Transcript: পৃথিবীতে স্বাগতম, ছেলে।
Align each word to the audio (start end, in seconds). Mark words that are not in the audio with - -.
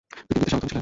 পৃথিবীতে 0.27 0.49
স্বাগতম, 0.51 0.67
ছেলে। 0.69 0.79